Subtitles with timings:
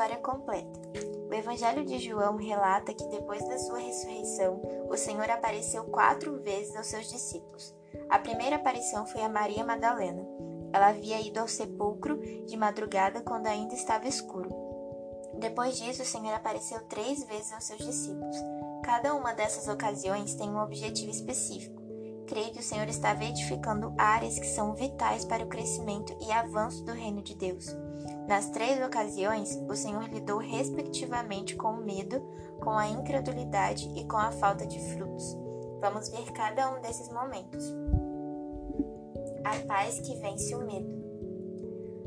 [0.00, 0.80] dia, a vitória completa.
[1.28, 6.74] O Evangelho de João relata que depois da sua ressurreição, o Senhor apareceu quatro vezes
[6.74, 7.74] aos seus discípulos.
[8.08, 10.26] A primeira aparição foi a Maria Madalena.
[10.72, 14.48] Ela havia ido ao sepulcro de madrugada quando ainda estava escuro.
[15.38, 18.36] Depois disso, o Senhor apareceu três vezes aos seus discípulos.
[18.84, 21.79] Cada uma dessas ocasiões tem um objetivo específico.
[22.30, 26.84] Creio que o Senhor estava edificando áreas que são vitais para o crescimento e avanço
[26.84, 27.66] do reino de Deus.
[28.28, 32.22] Nas três ocasiões, o Senhor lidou respectivamente com o medo,
[32.60, 35.36] com a incredulidade e com a falta de frutos.
[35.80, 37.64] Vamos ver cada um desses momentos.
[39.44, 40.88] A paz que vence o medo.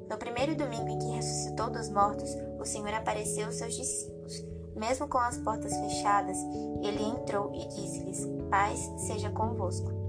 [0.09, 2.29] No primeiro domingo em que ressuscitou dos mortos,
[2.61, 4.41] o Senhor apareceu aos seus discípulos.
[4.73, 6.37] Mesmo com as portas fechadas,
[6.81, 10.02] ele entrou e disse-lhes: Paz seja convosco.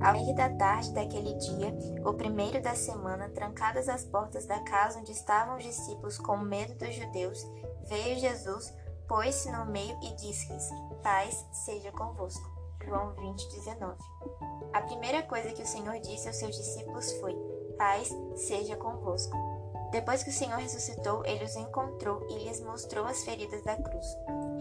[0.00, 4.98] Ao meio da tarde daquele dia, o primeiro da semana, trancadas as portas da casa
[4.98, 7.46] onde estavam os discípulos com medo dos judeus,
[7.86, 8.72] veio Jesus,
[9.06, 10.70] pôs-se no meio e disse-lhes:
[11.02, 12.48] Paz seja convosco.
[12.82, 13.98] João 20, 19.
[14.72, 17.36] A primeira coisa que o Senhor disse aos seus discípulos foi:
[17.76, 19.36] Paz seja convosco.
[19.90, 24.06] Depois que o Senhor ressuscitou, ele os encontrou e lhes mostrou as feridas da cruz.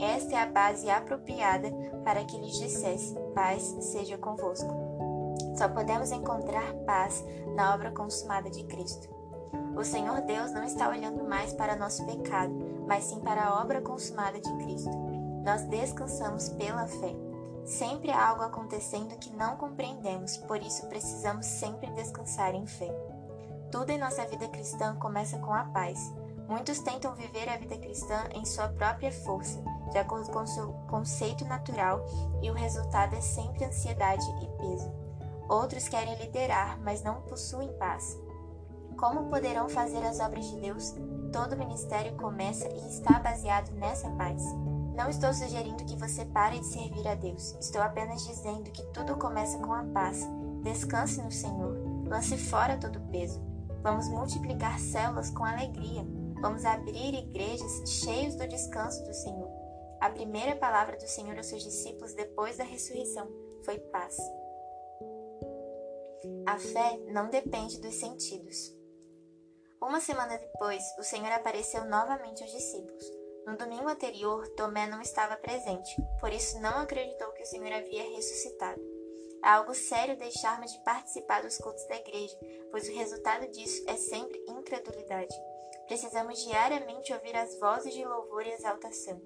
[0.02, 1.72] Esta é a base apropriada
[2.04, 4.89] para que lhes dissesse: Paz seja convosco.
[5.56, 7.24] Só podemos encontrar paz
[7.56, 9.10] na obra consumada de Cristo.
[9.76, 12.54] O Senhor Deus não está olhando mais para nosso pecado,
[12.88, 14.92] mas sim para a obra consumada de Cristo.
[15.44, 17.16] Nós descansamos pela fé.
[17.66, 22.94] Sempre há algo acontecendo que não compreendemos, por isso precisamos sempre descansar em fé.
[23.72, 26.12] Tudo em nossa vida cristã começa com a paz.
[26.48, 29.62] Muitos tentam viver a vida cristã em sua própria força,
[29.92, 32.04] de acordo com seu conceito natural,
[32.42, 34.92] e o resultado é sempre ansiedade e peso.
[35.50, 38.16] Outros querem liderar, mas não possuem paz.
[38.96, 40.94] Como poderão fazer as obras de Deus?
[41.34, 44.44] Todo ministério começa e está baseado nessa paz.
[44.96, 47.56] Não estou sugerindo que você pare de servir a Deus.
[47.60, 50.28] Estou apenas dizendo que tudo começa com a paz.
[50.62, 51.78] Descanse no Senhor.
[52.08, 53.42] Lance fora todo o peso.
[53.82, 56.06] Vamos multiplicar células com alegria.
[56.42, 59.50] Vamos abrir igrejas cheios do descanso do Senhor.
[60.02, 63.28] A primeira palavra do Senhor aos seus discípulos depois da ressurreição
[63.64, 64.18] foi paz.
[66.46, 68.76] A fé não depende dos sentidos.
[69.82, 73.04] Uma semana depois, o Senhor apareceu novamente aos discípulos.
[73.46, 78.04] No domingo anterior, Tomé não estava presente, por isso não acreditou que o Senhor havia
[78.12, 78.82] ressuscitado.
[79.44, 82.38] É algo sério deixarmos de participar dos cultos da igreja,
[82.72, 85.34] pois o resultado disso é sempre incredulidade.
[85.88, 89.20] Precisamos diariamente ouvir as vozes de louvor e exaltação.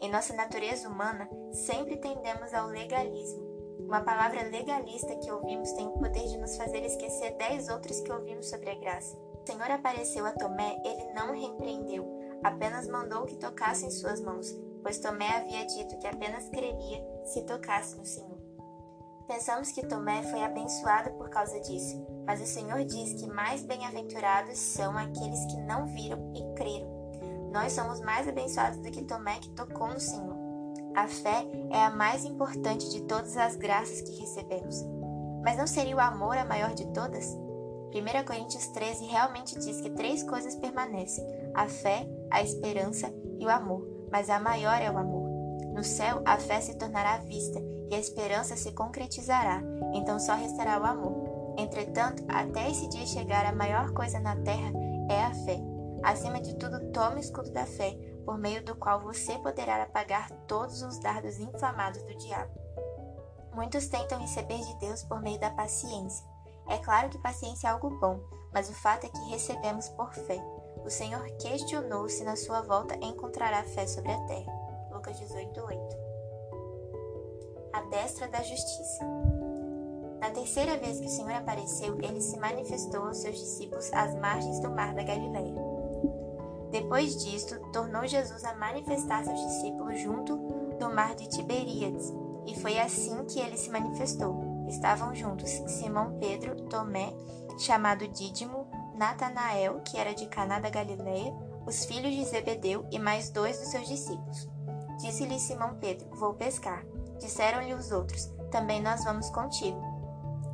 [0.00, 3.45] Em nossa natureza humana, sempre tendemos ao legalismo,
[3.86, 8.10] uma palavra legalista que ouvimos tem o poder de nos fazer esquecer dez outras que
[8.10, 9.16] ouvimos sobre a graça.
[9.16, 12.04] O Senhor apareceu a Tomé, ele não repreendeu,
[12.42, 14.52] apenas mandou que tocassem suas mãos,
[14.82, 18.36] pois Tomé havia dito que apenas creria se tocasse no Senhor.
[19.28, 24.58] Pensamos que Tomé foi abençoado por causa disso, mas o Senhor diz que mais bem-aventurados
[24.58, 26.96] são aqueles que não viram e creram.
[27.52, 30.35] Nós somos mais abençoados do que Tomé que tocou no Senhor.
[30.96, 34.82] A fé é a mais importante de todas as graças que recebemos.
[35.44, 37.36] Mas não seria o amor a maior de todas?
[37.94, 41.22] 1 Coríntios 13 realmente diz que três coisas permanecem:
[41.54, 45.28] a fé, a esperança e o amor, mas a maior é o amor.
[45.74, 50.80] No céu, a fé se tornará vista e a esperança se concretizará, então só restará
[50.80, 51.54] o amor.
[51.58, 54.72] Entretanto, até esse dia chegar, a maior coisa na terra
[55.10, 55.60] é a fé.
[56.02, 57.94] Acima de tudo, tome o escudo da fé,
[58.26, 62.52] por meio do qual você poderá apagar todos os dardos inflamados do diabo.
[63.54, 66.26] Muitos tentam receber de Deus por meio da paciência.
[66.68, 68.20] É claro que paciência é algo bom,
[68.52, 70.42] mas o fato é que recebemos por fé.
[70.84, 74.52] O Senhor questionou se na sua volta encontrará fé sobre a terra.
[74.92, 75.96] Lucas 18:8.
[77.72, 79.04] A destra da justiça.
[80.20, 84.60] Na terceira vez que o Senhor apareceu, ele se manifestou aos seus discípulos às margens
[84.60, 85.75] do mar da Galileia.
[86.76, 90.36] Depois disto, tornou Jesus a manifestar seus discípulos junto
[90.78, 92.12] do mar de Tiberíades,
[92.46, 94.66] e foi assim que ele se manifestou.
[94.68, 97.14] Estavam juntos Simão Pedro, Tomé,
[97.58, 101.34] chamado Dídimo, Natanael, que era de Caná da Galileia,
[101.64, 104.46] os filhos de Zebedeu e mais dois dos seus discípulos.
[105.00, 106.84] Disse-lhe Simão Pedro: Vou pescar.
[107.18, 109.80] Disseram-lhe os outros: Também nós vamos contigo.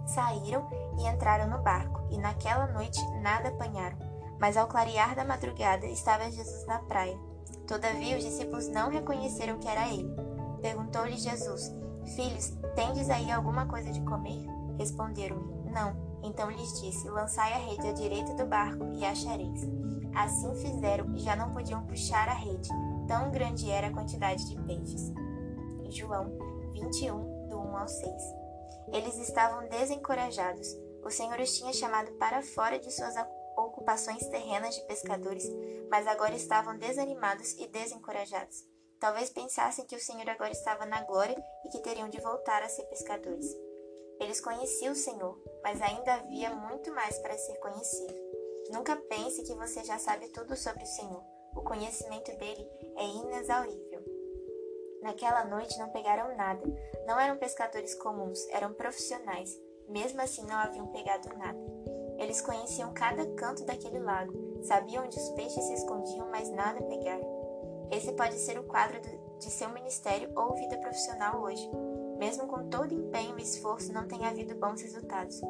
[0.06, 0.70] Saíram
[1.00, 4.11] e entraram no barco, e naquela noite nada apanharam
[4.42, 7.16] mas ao clarear da madrugada estava Jesus na praia.
[7.64, 10.12] Todavia os discípulos não reconheceram que era ele.
[10.60, 11.72] Perguntou-lhe Jesus:
[12.16, 14.44] Filhos, tendes aí alguma coisa de comer?
[14.76, 15.94] Responderam-lhe: Não.
[16.24, 19.60] Então lhes disse: Lançai a rede à direita do barco e achareis.
[20.12, 22.68] Assim fizeram e já não podiam puxar a rede,
[23.06, 25.12] tão grande era a quantidade de peixes.
[25.88, 26.36] João
[26.72, 28.10] 21, do 1 ao 6.
[28.92, 30.66] Eles estavam desencorajados.
[31.04, 33.16] O Senhor os tinha chamado para fora de suas
[33.56, 35.44] ocupações terrenas de pescadores,
[35.90, 38.64] mas agora estavam desanimados e desencorajados.
[38.98, 42.68] Talvez pensassem que o Senhor agora estava na glória e que teriam de voltar a
[42.68, 43.46] ser pescadores.
[44.20, 48.14] Eles conheciam o Senhor, mas ainda havia muito mais para ser conhecido.
[48.72, 51.24] Nunca pense que você já sabe tudo sobre o Senhor.
[51.54, 52.66] O conhecimento dele
[52.96, 54.04] é inexaurível.
[55.02, 56.62] Naquela noite não pegaram nada.
[57.04, 59.58] Não eram pescadores comuns, eram profissionais.
[59.88, 61.58] Mesmo assim, não haviam pegado nada.
[62.22, 64.32] Eles conheciam cada canto daquele lago,
[64.62, 67.88] sabiam onde os peixes se escondiam, mas nada pegaram.
[67.90, 69.00] Esse pode ser o quadro
[69.40, 71.68] de seu ministério ou vida profissional hoje.
[72.18, 75.40] Mesmo com todo empenho e esforço, não tem havido bons resultados.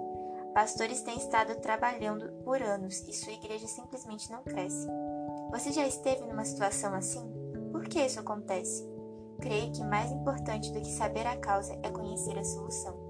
[0.54, 4.88] Pastores têm estado trabalhando por anos e sua igreja simplesmente não cresce.
[5.50, 7.30] Você já esteve numa situação assim?
[7.70, 8.88] Por que isso acontece?
[9.40, 13.01] Creio que mais importante do que saber a causa é conhecer a solução.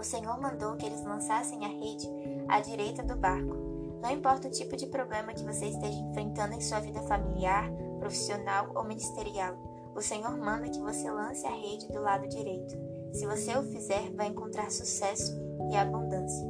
[0.00, 2.08] O Senhor mandou que eles lançassem a rede
[2.48, 3.54] à direita do barco.
[4.00, 8.72] Não importa o tipo de problema que você esteja enfrentando em sua vida familiar, profissional
[8.74, 9.54] ou ministerial,
[9.94, 12.74] o Senhor manda que você lance a rede do lado direito.
[13.12, 15.38] Se você o fizer, vai encontrar sucesso
[15.70, 16.46] e abundância.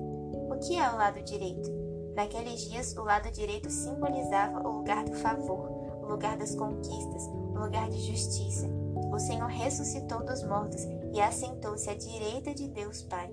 [0.49, 1.69] O que é o lado direito?
[2.15, 5.69] Naqueles dias, o lado direito simbolizava o lugar do favor,
[6.01, 8.69] o lugar das conquistas, o lugar de justiça,
[9.13, 13.31] o Senhor ressuscitou dos mortos e assentou-se à direita de Deus Pai.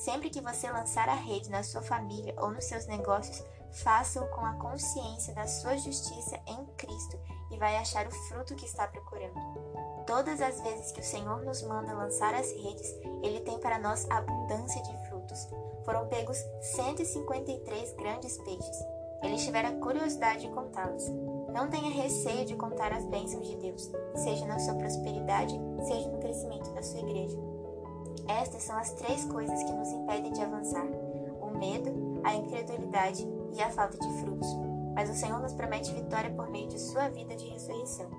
[0.00, 4.40] Sempre que você lançar a rede na sua família ou nos seus negócios, faça-o com
[4.40, 7.20] a consciência da sua justiça em Cristo
[7.50, 9.34] e vai achar o fruto que está procurando.
[10.06, 12.88] Todas as vezes que o Senhor nos manda lançar as redes,
[13.22, 15.46] Ele tem para nós abundância de frutos.
[15.84, 18.84] Foram pegos 153 grandes peixes.
[19.22, 21.06] Eles tiveram curiosidade de contá-los.
[21.52, 25.54] Não tenha receio de contar as bênçãos de Deus, seja na sua prosperidade,
[25.86, 27.49] seja no crescimento da sua igreja.
[28.28, 30.86] Estas são as três coisas que nos impedem de avançar:
[31.40, 34.48] o medo, a incredulidade e a falta de frutos.
[34.94, 38.10] Mas o Senhor nos promete vitória por meio de sua vida de ressurreição.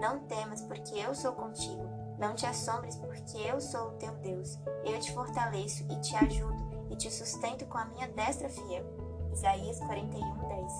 [0.00, 1.82] Não temas, porque eu sou contigo.
[2.18, 4.58] Não te assombres, porque eu sou o teu Deus.
[4.84, 8.84] Eu te fortaleço e te ajudo e te sustento com a minha destra fiel.
[9.32, 10.72] Isaías 41, 10.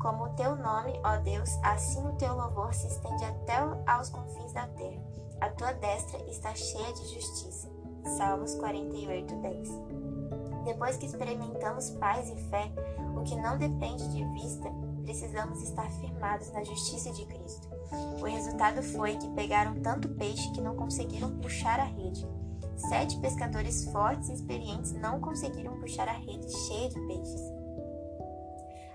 [0.00, 3.56] Como o teu nome, ó Deus, assim o teu louvor se estende até
[3.86, 5.02] aos confins da terra.
[5.40, 7.70] A tua destra está cheia de justiça.
[8.16, 9.68] Salmos 48, 10.
[10.64, 12.72] Depois que experimentamos paz e fé,
[13.16, 14.68] o que não depende de vista,
[15.04, 17.68] precisamos estar firmados na justiça de Cristo.
[18.20, 22.26] O resultado foi que pegaram tanto peixe que não conseguiram puxar a rede.
[22.76, 27.42] Sete pescadores fortes e experientes não conseguiram puxar a rede cheia de peixes.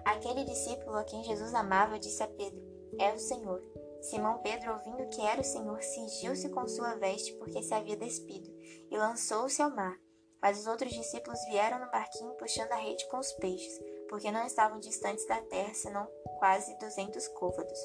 [0.06, 2.62] Aquele discípulo a quem Jesus amava disse a Pedro:
[3.00, 3.73] É o Senhor.
[4.03, 8.53] Simão Pedro, ouvindo que era o Senhor, cingiu-se com sua veste porque se havia despido
[8.91, 9.97] e lançou-se ao mar.
[10.41, 13.79] Mas os outros discípulos vieram no barquinho puxando a rede com os peixes,
[14.10, 16.05] porque não estavam distantes da terra, senão
[16.38, 17.79] quase duzentos côvados.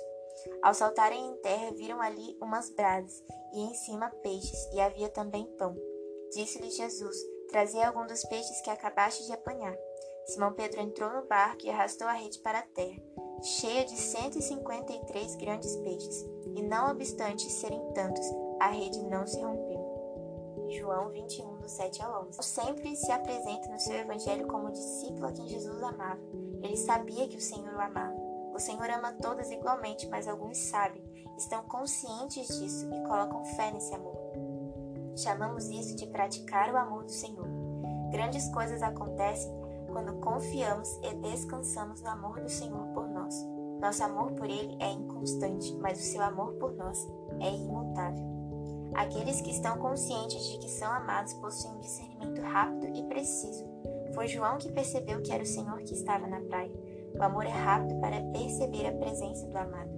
[0.61, 3.23] Ao saltarem em terra, viram ali umas brasas,
[3.53, 5.77] e em cima peixes, e havia também pão.
[6.33, 7.17] Disse-lhe Jesus:
[7.49, 9.77] Trazei algum dos peixes que acabaste de apanhar.
[10.27, 13.01] Simão Pedro entrou no barco e arrastou a rede para a terra,
[13.43, 18.27] cheia de 153 grandes peixes, e não obstante serem tantos,
[18.61, 19.79] a rede não se rompeu.
[20.71, 22.43] João 21, do 7 ao 11.
[22.43, 26.21] Sempre se apresenta no seu evangelho como discípulo a quem Jesus amava.
[26.63, 28.17] Ele sabia que o Senhor o amava.
[28.55, 31.03] O Senhor ama todas igualmente, mas alguns sabem,
[31.39, 34.17] estão conscientes disso e colocam fé nesse amor.
[35.17, 37.49] Chamamos isso de praticar o amor do Senhor.
[38.11, 39.51] Grandes coisas acontecem
[39.91, 43.08] quando confiamos e descansamos no amor do Senhor por.
[43.81, 47.07] Nosso amor por Ele é inconstante, mas o seu amor por nós
[47.41, 48.25] é imutável.
[48.95, 53.65] Aqueles que estão conscientes de que são amados possuem um discernimento rápido e preciso.
[54.15, 56.73] Foi João que percebeu que era o Senhor que estava na praia.
[57.17, 59.91] O amor é rápido para perceber a presença do amado.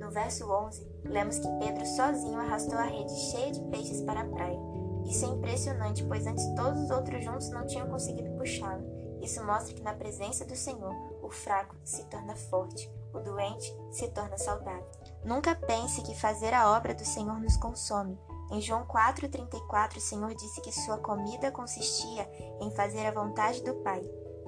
[0.00, 4.28] No verso 11, lemos que Pedro sozinho arrastou a rede cheia de peixes para a
[4.28, 4.58] praia.
[5.06, 8.82] Isso é impressionante, pois antes todos os outros juntos não tinham conseguido puxá-la.
[9.20, 14.08] Isso mostra que na presença do Senhor, o fraco se torna forte, o doente se
[14.08, 14.86] torna saudável.
[15.24, 18.18] Nunca pense que fazer a obra do Senhor nos consome.
[18.50, 22.28] Em João 4,34, o Senhor disse que sua comida consistia
[22.60, 24.02] em fazer a vontade do Pai.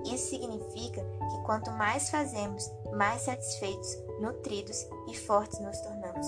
[0.04, 6.26] Isso significa que quanto mais fazemos, mais satisfeitos, nutridos e fortes nos tornamos.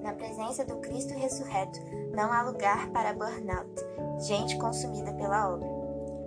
[0.00, 1.80] Na presença do Cristo ressurreto,
[2.14, 3.68] não há lugar para burnout,
[4.20, 5.75] gente consumida pela obra.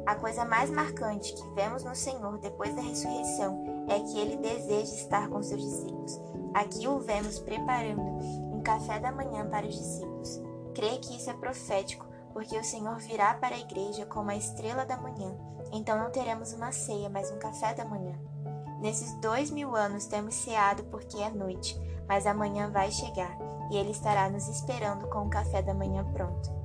[0.05, 4.95] A coisa mais marcante que vemos no Senhor depois da ressurreição é que ele deseja
[4.95, 6.19] estar com seus discípulos.
[6.53, 10.41] Aqui o vemos preparando um café da manhã para os discípulos.
[10.73, 14.85] Creio que isso é profético, porque o Senhor virá para a igreja como a estrela
[14.85, 15.35] da manhã.
[15.71, 18.17] Então não teremos uma ceia, mas um café da manhã.
[18.81, 23.37] Nesses dois mil anos temos ceado porque é noite, mas amanhã vai chegar
[23.69, 26.58] e ele estará nos esperando com o café da manhã pronto.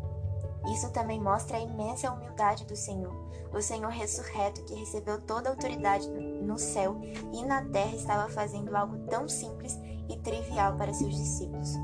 [0.73, 3.15] Isso também mostra a imensa humildade do Senhor.
[3.53, 7.01] O Senhor ressurreto, que recebeu toda a autoridade no céu
[7.33, 9.79] e na terra, estava fazendo algo tão simples
[10.09, 11.75] e trivial para seus discípulos.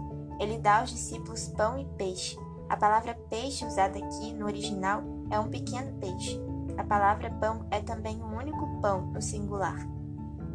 [0.40, 2.38] Ele dá aos discípulos pão e peixe.
[2.68, 6.40] A palavra peixe usada aqui no original é um pequeno peixe.
[6.76, 9.86] A palavra pão é também um único pão no singular.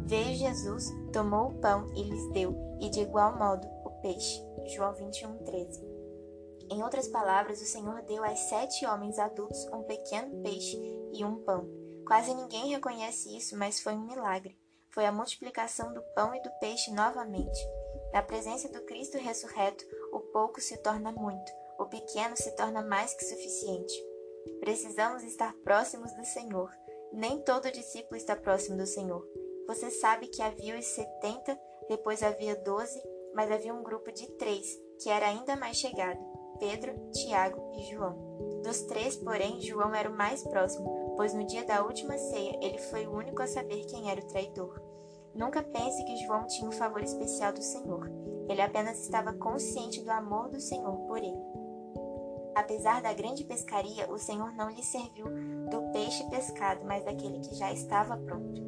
[0.04, 4.42] Veio Jesus, tomou o pão e lhes deu, e de igual modo o peixe.
[4.66, 5.85] João 21, 13.
[6.70, 10.76] Em outras palavras, o Senhor deu aos sete homens adultos um pequeno peixe
[11.12, 11.68] e um pão.
[12.06, 14.58] Quase ninguém reconhece isso, mas foi um milagre.
[14.90, 17.58] Foi a multiplicação do pão e do peixe novamente.
[18.12, 23.14] Na presença do Cristo ressurreto, o pouco se torna muito, o pequeno se torna mais
[23.14, 23.94] que suficiente.
[24.60, 26.70] Precisamos estar próximos do Senhor.
[27.12, 29.26] Nem todo discípulo está próximo do Senhor.
[29.66, 31.58] Você sabe que havia os setenta,
[31.88, 33.02] depois havia doze,
[33.34, 34.66] mas havia um grupo de três
[35.02, 36.18] que era ainda mais chegado:
[36.58, 38.60] Pedro, Tiago e João.
[38.62, 42.78] Dos três, porém, João era o mais próximo, pois no dia da última ceia ele
[42.78, 44.80] foi o único a saber quem era o traidor.
[45.34, 48.10] Nunca pense que João tinha um favor especial do Senhor.
[48.48, 51.56] Ele apenas estava consciente do amor do Senhor por ele.
[52.54, 55.26] Apesar da grande pescaria, o Senhor não lhe serviu
[55.70, 58.64] do peixe pescado, mas daquele que já estava pronto.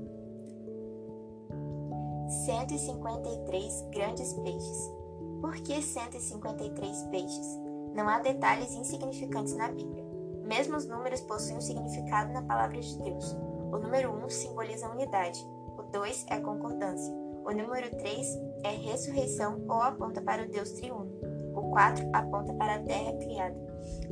[2.45, 4.93] 153 grandes peixes.
[5.41, 7.68] Por que 153 peixes?
[7.99, 10.05] Não há detalhes insignificantes na Bíblia.
[10.45, 13.37] Mesmo os números possuem um significado na palavra de Deus.
[13.73, 15.45] O número 1 simboliza a unidade,
[15.77, 17.13] o 2 é a concordância,
[17.45, 21.11] o número 3 é ressurreição ou aponta para o Deus triuno,
[21.57, 23.57] o 4 aponta para a terra criada,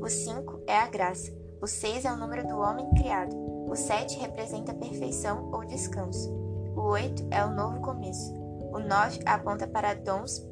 [0.01, 3.37] o 5 é a graça, o 6 é o número do homem criado,
[3.71, 6.29] o 7 representa perfeição ou descanso,
[6.75, 8.35] o 8 é o novo começo,
[8.73, 10.45] o 9 aponta para dons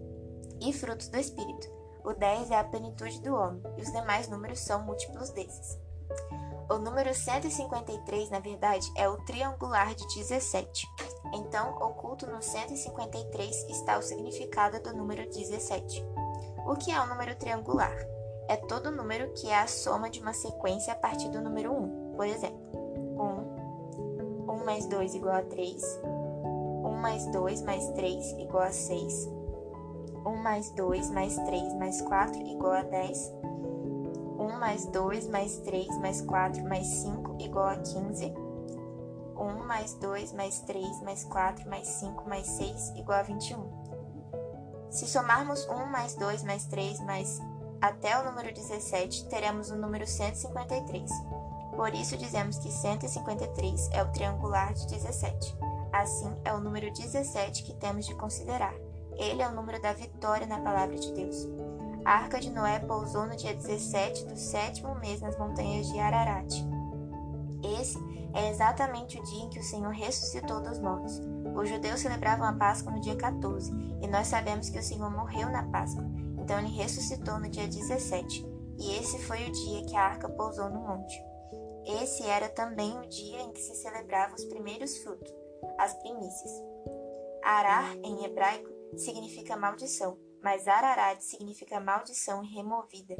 [0.62, 1.73] e frutos do Espírito,
[2.04, 5.78] o 10 é a plenitude do homem, e os demais números são múltiplos desses.
[6.70, 10.86] O número 153, na verdade, é o triangular de 17.
[11.34, 16.04] Então, oculto no 153 está o significado do número 17.
[16.66, 17.94] O que é o número triangular?
[18.48, 22.14] É todo número que é a soma de uma sequência a partir do número 1.
[22.16, 22.60] Por exemplo,
[24.48, 29.28] 1, 1 mais 2 igual a 3, 1 mais 2 mais 3 igual a 6,
[30.26, 33.32] 1 mais 2 mais 3 mais 4 igual a 10,
[34.38, 38.32] 1 mais 2 mais 3 mais 4 mais 5 igual a 15.
[39.36, 43.84] 1 mais 2 mais 3 mais 4 mais 5 mais 6 igual a 21.
[44.90, 47.40] Se somarmos 1 mais 2 mais 3 mais
[47.80, 51.10] até o número 17, teremos o número 153.
[51.76, 55.56] Por isso dizemos que 153 é o triangular de 17.
[55.92, 58.74] Assim, é o número 17 que temos de considerar.
[59.16, 61.48] Ele é o número da vitória na palavra de Deus.
[62.04, 66.52] A arca de Noé pousou no dia 17 do sétimo mês nas montanhas de Ararat.
[67.80, 67.98] Esse
[68.34, 71.20] é exatamente o dia em que o Senhor ressuscitou dos mortos.
[71.54, 75.48] Os judeus celebravam a Páscoa no dia 14, e nós sabemos que o Senhor morreu
[75.48, 76.04] na Páscoa,
[76.38, 78.44] então ele ressuscitou no dia 17,
[78.78, 81.22] e esse foi o dia que a arca pousou no monte.
[82.02, 85.32] Esse era também o dia em que se celebravam os primeiros frutos,
[85.78, 86.50] as primícias.
[87.42, 93.16] Arar, em hebraico, significa maldição, mas Ararat significa maldição removida.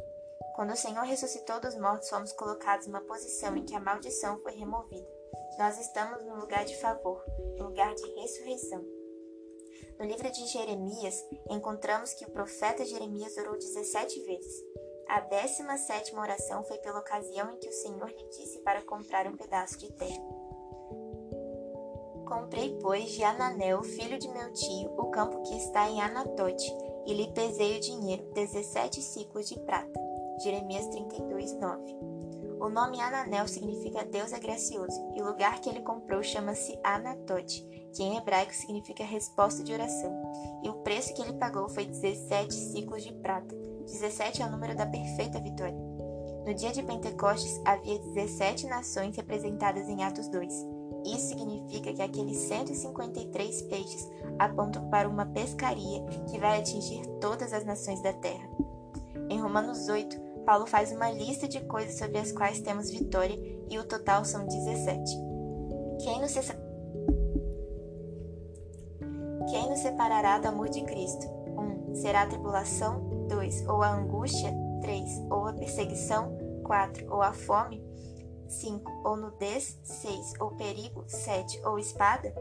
[0.55, 4.53] Quando o Senhor ressuscitou dos mortos, fomos colocados numa posição em que a maldição foi
[4.53, 5.07] removida.
[5.57, 7.23] Nós estamos no lugar de favor,
[7.57, 8.83] no lugar de ressurreição.
[9.99, 11.15] No livro de Jeremias,
[11.49, 14.63] encontramos que o profeta Jeremias orou 17 vezes.
[15.07, 19.37] A 17 oração foi pela ocasião em que o Senhor lhe disse para comprar um
[19.37, 20.34] pedaço de terra.
[22.35, 26.69] Comprei, pois, de Ananel, filho de meu tio, o campo que está em Anatote,
[27.05, 29.97] e lhe pesei o dinheiro, 17 ciclos de prata.
[30.43, 31.97] Jeremias 32, 9.
[32.59, 37.61] O nome Ananel significa Deus é gracioso, e o lugar que ele comprou chama-se Anatote,
[37.93, 40.13] que em hebraico significa resposta de oração.
[40.61, 43.55] E o preço que ele pagou foi 17 ciclos de prata.
[43.85, 45.79] 17 é o número da perfeita vitória.
[46.45, 50.74] No dia de Pentecostes havia 17 nações representadas em Atos 2.
[51.05, 54.09] Isso significa que aqueles 153 peixes
[54.39, 58.49] apontam para uma pescaria que vai atingir todas as nações da terra.
[59.29, 63.37] Em Romanos 8, Paulo faz uma lista de coisas sobre as quais temos vitória
[63.69, 65.11] e o total são 17.
[66.03, 66.33] Quem nos,
[69.49, 71.27] Quem nos separará do amor de Cristo?
[71.27, 71.61] 1.
[71.61, 73.27] Um, será a tribulação?
[73.27, 73.67] 2.
[73.67, 74.51] Ou a angústia?
[74.81, 75.23] 3.
[75.29, 76.35] Ou a perseguição?
[76.63, 77.11] 4.
[77.11, 77.84] Ou a fome?
[78.47, 79.01] 5.
[79.03, 79.79] Ou nudez?
[79.83, 80.33] 6.
[80.39, 81.03] Ou perigo?
[81.07, 81.61] 7.
[81.65, 82.33] Ou espada?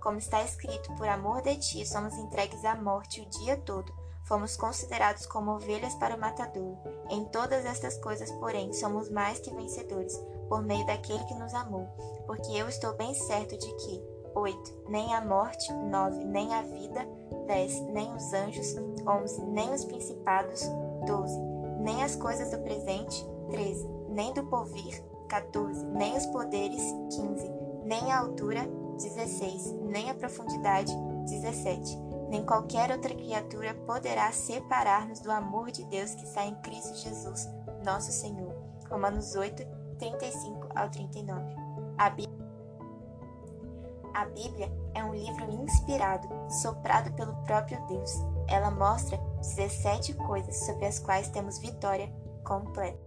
[0.00, 4.56] Como está escrito, por amor de ti somos entregues à morte o dia todo fomos
[4.56, 6.76] considerados como ovelhas para o matador.
[7.10, 10.16] Em todas estas coisas, porém, somos mais que vencedores,
[10.48, 11.86] por meio daquele que nos amou.
[12.26, 14.02] Porque eu estou bem certo de que
[14.34, 14.84] 8.
[14.88, 16.24] Nem a morte, 9.
[16.24, 17.06] Nem a vida,
[17.46, 17.80] 10.
[17.92, 18.74] Nem os anjos,
[19.06, 19.42] 11.
[19.46, 20.62] Nem os principados,
[21.06, 21.38] 12.
[21.80, 23.86] Nem as coisas do presente, 13.
[24.08, 25.84] Nem do porvir, 14.
[25.86, 27.50] Nem os poderes, 15.
[27.84, 29.72] Nem a altura, 16.
[29.82, 30.92] Nem a profundidade,
[31.26, 36.96] 17 nem qualquer outra criatura poderá separar-nos do amor de Deus que está em Cristo
[36.96, 37.48] Jesus,
[37.84, 38.52] nosso Senhor.
[38.90, 39.64] Romanos 8,
[39.98, 41.44] 35 ao 39.
[41.96, 42.44] A Bíblia,
[44.14, 48.10] a Bíblia é um livro inspirado, soprado pelo próprio Deus.
[48.48, 52.12] Ela mostra 17 coisas sobre as quais temos vitória
[52.42, 53.03] completa.